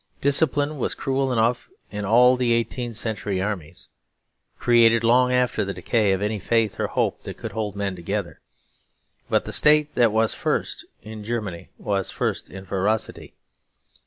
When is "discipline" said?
0.19-0.79